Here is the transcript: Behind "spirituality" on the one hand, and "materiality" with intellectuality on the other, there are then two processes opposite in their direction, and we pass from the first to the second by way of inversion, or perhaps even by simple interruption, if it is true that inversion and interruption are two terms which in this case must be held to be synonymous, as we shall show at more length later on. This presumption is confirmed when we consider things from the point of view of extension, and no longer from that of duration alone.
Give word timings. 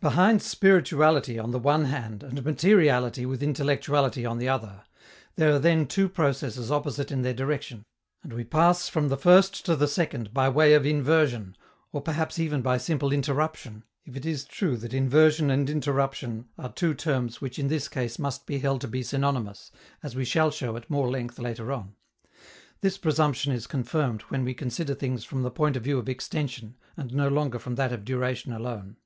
Behind 0.00 0.40
"spirituality" 0.40 1.40
on 1.40 1.50
the 1.50 1.58
one 1.58 1.86
hand, 1.86 2.22
and 2.22 2.44
"materiality" 2.44 3.26
with 3.26 3.42
intellectuality 3.42 4.24
on 4.24 4.38
the 4.38 4.48
other, 4.48 4.84
there 5.34 5.50
are 5.52 5.58
then 5.58 5.88
two 5.88 6.08
processes 6.08 6.70
opposite 6.70 7.10
in 7.10 7.22
their 7.22 7.34
direction, 7.34 7.84
and 8.22 8.32
we 8.32 8.44
pass 8.44 8.88
from 8.88 9.08
the 9.08 9.16
first 9.16 9.66
to 9.66 9.74
the 9.74 9.88
second 9.88 10.32
by 10.32 10.48
way 10.48 10.74
of 10.74 10.86
inversion, 10.86 11.56
or 11.90 12.00
perhaps 12.00 12.38
even 12.38 12.62
by 12.62 12.78
simple 12.78 13.10
interruption, 13.12 13.82
if 14.04 14.14
it 14.14 14.24
is 14.24 14.44
true 14.44 14.76
that 14.76 14.94
inversion 14.94 15.50
and 15.50 15.68
interruption 15.68 16.48
are 16.56 16.72
two 16.72 16.94
terms 16.94 17.40
which 17.40 17.58
in 17.58 17.66
this 17.66 17.88
case 17.88 18.20
must 18.20 18.46
be 18.46 18.60
held 18.60 18.80
to 18.80 18.86
be 18.88 19.02
synonymous, 19.02 19.72
as 20.04 20.14
we 20.14 20.24
shall 20.24 20.52
show 20.52 20.76
at 20.76 20.88
more 20.88 21.10
length 21.10 21.40
later 21.40 21.72
on. 21.72 21.96
This 22.82 22.98
presumption 22.98 23.52
is 23.52 23.66
confirmed 23.66 24.22
when 24.28 24.44
we 24.44 24.54
consider 24.54 24.94
things 24.94 25.24
from 25.24 25.42
the 25.42 25.50
point 25.50 25.74
of 25.76 25.82
view 25.82 25.98
of 25.98 26.08
extension, 26.08 26.76
and 26.96 27.12
no 27.12 27.26
longer 27.26 27.58
from 27.58 27.74
that 27.74 27.92
of 27.92 28.04
duration 28.04 28.52
alone. 28.52 28.96